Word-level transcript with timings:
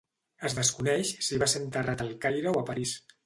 Es 0.47 0.55
desconeix 0.59 1.11
si 1.27 1.39
va 1.45 1.49
ser 1.53 1.61
enterrat 1.65 2.03
al 2.07 2.11
Caire 2.25 2.53
o 2.57 2.57
a 2.63 2.67
París. 2.71 2.95